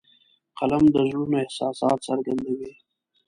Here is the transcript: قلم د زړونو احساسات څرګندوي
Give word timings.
قلم 0.57 0.83
د 0.93 0.97
زړونو 1.09 1.35
احساسات 1.43 1.97
څرګندوي 2.07 2.71